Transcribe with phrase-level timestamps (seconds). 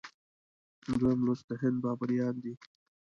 [0.99, 2.53] دویم لوست د هند بابریان دي.